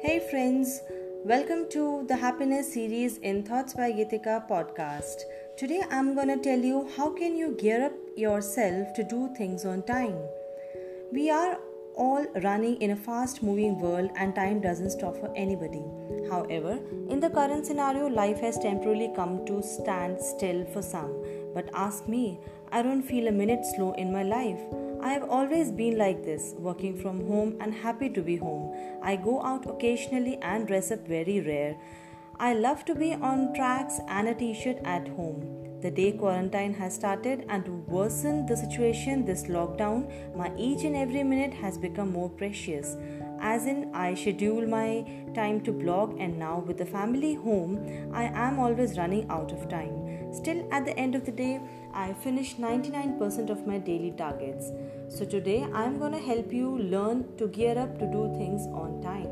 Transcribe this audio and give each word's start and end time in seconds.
Hey 0.00 0.20
friends, 0.30 0.80
welcome 1.24 1.68
to 1.70 2.04
the 2.06 2.14
happiness 2.14 2.72
series 2.72 3.18
in 3.18 3.42
Thoughts 3.42 3.74
by 3.74 3.90
Gitika 3.90 4.48
podcast. 4.48 5.22
Today 5.56 5.82
I'm 5.90 6.14
going 6.14 6.28
to 6.28 6.36
tell 6.36 6.60
you 6.60 6.88
how 6.96 7.10
can 7.10 7.36
you 7.36 7.56
gear 7.58 7.86
up 7.86 7.92
yourself 8.16 8.94
to 8.94 9.02
do 9.02 9.28
things 9.36 9.64
on 9.64 9.82
time. 9.82 10.16
We 11.10 11.30
are 11.30 11.58
all 11.96 12.24
running 12.44 12.80
in 12.80 12.92
a 12.92 12.96
fast 12.96 13.42
moving 13.42 13.80
world 13.80 14.10
and 14.14 14.36
time 14.36 14.60
doesn't 14.60 14.90
stop 14.90 15.16
for 15.16 15.32
anybody. 15.34 15.82
However, 16.30 16.78
in 17.10 17.18
the 17.18 17.30
current 17.30 17.66
scenario, 17.66 18.06
life 18.06 18.38
has 18.38 18.56
temporarily 18.56 19.10
come 19.16 19.44
to 19.46 19.60
stand 19.64 20.20
still 20.20 20.64
for 20.66 20.80
some. 20.80 21.12
But 21.54 21.70
ask 21.74 22.06
me, 22.06 22.38
I 22.70 22.82
don't 22.82 23.02
feel 23.02 23.26
a 23.26 23.32
minute 23.32 23.66
slow 23.74 23.94
in 23.94 24.12
my 24.12 24.22
life. 24.22 24.60
I 25.00 25.10
have 25.10 25.30
always 25.30 25.70
been 25.70 25.96
like 25.96 26.24
this, 26.24 26.54
working 26.58 26.96
from 27.00 27.26
home 27.26 27.56
and 27.60 27.72
happy 27.72 28.08
to 28.10 28.20
be 28.20 28.36
home. 28.36 28.74
I 29.02 29.14
go 29.14 29.42
out 29.42 29.68
occasionally 29.68 30.38
and 30.42 30.66
dress 30.66 30.90
up 30.90 31.06
very 31.06 31.40
rare. 31.40 31.76
I 32.40 32.54
love 32.54 32.84
to 32.86 32.94
be 32.94 33.14
on 33.14 33.54
tracks 33.54 34.00
and 34.08 34.28
a 34.28 34.34
t 34.34 34.54
shirt 34.54 34.78
at 34.84 35.08
home. 35.08 35.58
The 35.80 35.90
day 35.92 36.10
quarantine 36.10 36.74
has 36.74 36.96
started, 36.96 37.46
and 37.48 37.64
to 37.64 37.72
worsen 37.86 38.46
the 38.46 38.56
situation, 38.56 39.24
this 39.24 39.44
lockdown, 39.44 40.36
my 40.36 40.52
each 40.56 40.82
and 40.82 40.96
every 40.96 41.22
minute 41.22 41.54
has 41.54 41.78
become 41.78 42.12
more 42.12 42.28
precious. 42.28 42.96
As 43.40 43.66
in, 43.66 43.94
I 43.94 44.14
schedule 44.14 44.66
my 44.66 45.06
time 45.36 45.60
to 45.60 45.72
blog, 45.72 46.18
and 46.18 46.36
now 46.36 46.58
with 46.58 46.78
the 46.78 46.86
family 46.86 47.34
home, 47.34 47.78
I 48.12 48.24
am 48.24 48.58
always 48.58 48.98
running 48.98 49.30
out 49.30 49.52
of 49.52 49.68
time. 49.68 50.07
Still, 50.32 50.66
at 50.70 50.84
the 50.84 50.96
end 50.98 51.14
of 51.14 51.24
the 51.24 51.32
day, 51.32 51.60
I 51.94 52.12
finished 52.12 52.60
99% 52.60 53.50
of 53.50 53.66
my 53.66 53.78
daily 53.78 54.12
targets. 54.12 54.70
So, 55.08 55.24
today 55.24 55.66
I 55.72 55.84
am 55.84 55.98
going 55.98 56.12
to 56.12 56.18
help 56.18 56.52
you 56.52 56.78
learn 56.78 57.36
to 57.38 57.48
gear 57.48 57.78
up 57.78 57.98
to 57.98 58.06
do 58.06 58.32
things 58.36 58.66
on 58.68 59.00
time. 59.00 59.30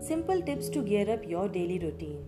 Simple 0.00 0.42
tips 0.42 0.68
to 0.70 0.82
gear 0.82 1.10
up 1.10 1.24
your 1.28 1.48
daily 1.48 1.78
routine. 1.78 2.24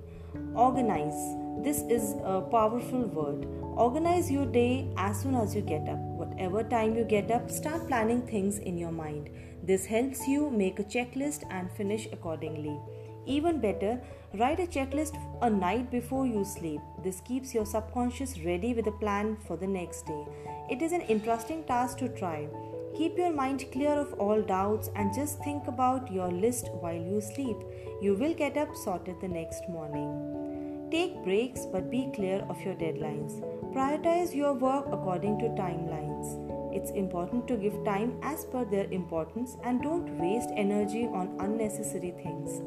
Organize. 0.54 1.20
This 1.62 1.82
is 1.82 2.14
a 2.24 2.40
powerful 2.40 3.02
word. 3.02 3.46
Organize 3.76 4.30
your 4.30 4.46
day 4.46 4.88
as 4.96 5.20
soon 5.20 5.34
as 5.34 5.54
you 5.54 5.60
get 5.60 5.88
up. 5.88 5.98
Whatever 5.98 6.62
time 6.62 6.96
you 6.96 7.04
get 7.04 7.30
up, 7.30 7.50
start 7.50 7.86
planning 7.86 8.22
things 8.26 8.58
in 8.58 8.78
your 8.78 8.90
mind. 8.90 9.30
This 9.62 9.84
helps 9.84 10.26
you 10.26 10.50
make 10.50 10.78
a 10.78 10.84
checklist 10.84 11.42
and 11.50 11.70
finish 11.72 12.08
accordingly. 12.10 12.80
Even 13.26 13.60
better, 13.60 14.00
write 14.34 14.60
a 14.60 14.66
checklist 14.66 15.18
a 15.42 15.50
night 15.50 15.90
before 15.90 16.26
you 16.26 16.44
sleep. 16.44 16.80
This 17.02 17.20
keeps 17.20 17.54
your 17.54 17.66
subconscious 17.66 18.38
ready 18.40 18.74
with 18.74 18.86
a 18.86 18.92
plan 18.92 19.36
for 19.46 19.56
the 19.56 19.66
next 19.66 20.06
day. 20.06 20.24
It 20.70 20.82
is 20.82 20.92
an 20.92 21.02
interesting 21.02 21.64
task 21.64 21.98
to 21.98 22.08
try. 22.08 22.48
Keep 22.96 23.18
your 23.18 23.32
mind 23.32 23.64
clear 23.70 23.92
of 23.92 24.12
all 24.14 24.42
doubts 24.42 24.90
and 24.96 25.14
just 25.14 25.38
think 25.44 25.66
about 25.68 26.10
your 26.12 26.30
list 26.30 26.68
while 26.80 26.94
you 26.94 27.20
sleep. 27.20 27.56
You 28.00 28.14
will 28.14 28.34
get 28.34 28.56
up 28.56 28.74
sorted 28.74 29.20
the 29.20 29.28
next 29.28 29.68
morning. 29.68 30.88
Take 30.90 31.22
breaks 31.22 31.66
but 31.66 31.90
be 31.90 32.10
clear 32.14 32.44
of 32.48 32.60
your 32.62 32.74
deadlines. 32.74 33.40
Prioritize 33.74 34.34
your 34.34 34.54
work 34.54 34.86
according 34.90 35.38
to 35.40 35.48
timelines. 35.50 36.74
It's 36.74 36.90
important 36.92 37.46
to 37.48 37.56
give 37.56 37.84
time 37.84 38.18
as 38.22 38.44
per 38.46 38.64
their 38.64 38.90
importance 38.90 39.56
and 39.64 39.82
don't 39.82 40.18
waste 40.18 40.50
energy 40.56 41.06
on 41.06 41.36
unnecessary 41.40 42.12
things. 42.22 42.62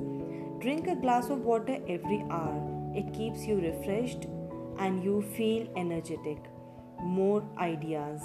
Drink 0.61 0.87
a 0.87 0.95
glass 0.95 1.31
of 1.31 1.39
water 1.39 1.79
every 1.89 2.23
hour. 2.29 2.93
It 2.95 3.11
keeps 3.15 3.47
you 3.47 3.55
refreshed 3.55 4.27
and 4.77 5.03
you 5.03 5.23
feel 5.35 5.67
energetic. 5.75 6.37
More 7.01 7.43
ideas. 7.57 8.21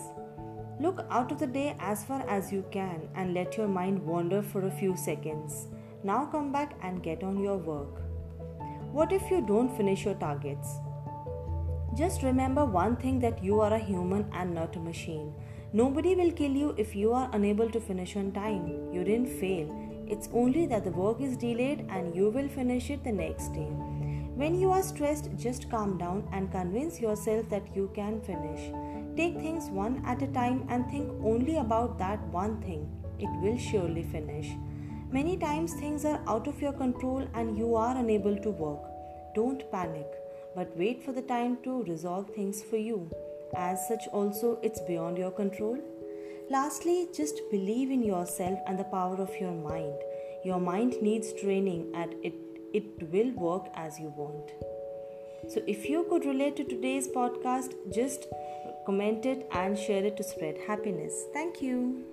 Look 0.79 1.07
out 1.09 1.33
of 1.33 1.39
the 1.39 1.47
day 1.47 1.75
as 1.81 2.05
far 2.05 2.29
as 2.29 2.53
you 2.53 2.63
can 2.71 3.09
and 3.15 3.33
let 3.33 3.57
your 3.57 3.69
mind 3.69 4.05
wander 4.05 4.43
for 4.43 4.67
a 4.67 4.71
few 4.71 4.99
seconds. 4.99 5.69
Now 6.05 6.27
come 6.27 6.53
back 6.53 6.75
and 6.83 7.03
get 7.03 7.23
on 7.23 7.41
your 7.41 7.57
work. 7.57 8.03
What 8.93 9.13
if 9.13 9.31
you 9.31 9.41
don't 9.41 9.75
finish 9.75 10.05
your 10.05 10.17
targets? 10.17 10.77
Just 11.97 12.23
remember 12.23 12.67
one 12.67 12.97
thing 12.97 13.19
that 13.21 13.43
you 13.43 13.61
are 13.61 13.73
a 13.73 13.79
human 13.79 14.29
and 14.35 14.53
not 14.53 14.77
a 14.77 14.81
machine. 14.81 15.33
Nobody 15.73 16.15
will 16.15 16.33
kill 16.33 16.53
you 16.53 16.75
if 16.77 16.95
you 16.95 17.15
are 17.15 17.31
unable 17.33 17.71
to 17.71 17.81
finish 17.81 18.15
on 18.15 18.33
time. 18.33 18.93
You 18.93 19.05
didn't 19.05 19.41
fail. 19.41 19.86
It's 20.09 20.29
only 20.33 20.67
that 20.67 20.85
the 20.85 20.91
work 20.91 21.21
is 21.21 21.37
delayed 21.37 21.87
and 21.91 22.15
you 22.15 22.31
will 22.31 22.49
finish 22.49 22.91
it 22.91 23.03
the 23.03 23.13
next 23.13 23.49
day. 23.53 23.69
When 24.37 24.55
you 24.61 24.71
are 24.71 24.83
stressed, 24.83 25.31
just 25.37 25.71
calm 25.71 25.99
down 25.99 26.29
and 26.33 26.53
convince 26.53 27.01
yourself 27.01 27.49
that 27.49 27.75
you 27.75 27.91
can 27.95 28.21
finish. 28.21 28.71
Take 29.17 29.41
things 29.41 29.71
one 29.71 30.03
at 30.05 30.23
a 30.23 30.27
time 30.29 30.67
and 30.69 30.87
think 30.91 31.11
only 31.25 31.57
about 31.57 31.99
that 31.99 32.21
one 32.29 32.61
thing. 32.61 32.89
It 33.19 33.31
will 33.41 33.59
surely 33.59 34.03
finish. 34.03 34.51
Many 35.11 35.37
times 35.39 35.73
things 35.73 36.05
are 36.05 36.23
out 36.27 36.47
of 36.47 36.61
your 36.61 36.73
control 36.73 37.27
and 37.35 37.57
you 37.57 37.75
are 37.77 37.97
unable 37.97 38.37
to 38.37 38.51
work. 38.51 38.83
Don't 39.35 39.71
panic, 39.73 40.07
but 40.55 40.77
wait 40.77 41.03
for 41.03 41.13
the 41.13 41.23
time 41.23 41.59
to 41.65 41.83
resolve 41.85 42.29
things 42.31 42.63
for 42.63 42.77
you. 42.77 43.11
As 43.55 43.89
such, 43.89 44.07
also, 44.09 44.59
it's 44.63 44.81
beyond 44.81 45.17
your 45.17 45.31
control. 45.31 45.79
Lastly, 46.49 47.09
just 47.13 47.41
believe 47.51 47.91
in 47.91 48.03
yourself 48.03 48.61
and 48.67 48.79
the 48.79 48.85
power 48.85 49.17
of 49.17 49.35
your 49.41 49.53
mind. 49.53 49.99
Your 50.45 50.61
mind 50.61 50.95
needs 51.03 51.33
training 51.33 51.93
and 51.95 52.15
it, 52.23 52.35
it 52.73 53.11
will 53.11 53.33
work 53.33 53.67
as 53.75 53.99
you 53.99 54.13
want. 54.17 54.53
So, 55.49 55.61
if 55.67 55.89
you 55.89 56.07
could 56.09 56.25
relate 56.25 56.57
to 56.57 56.65
today's 56.65 57.09
podcast, 57.09 57.75
just 57.93 58.27
comment 58.87 59.27
it 59.27 59.49
and 59.53 59.77
share 59.77 60.05
it 60.05 60.17
to 60.19 60.23
spread 60.23 60.59
happiness. 60.67 61.25
Thank 61.33 61.61
you. 61.61 62.05